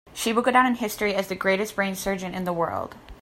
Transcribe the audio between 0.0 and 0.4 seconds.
She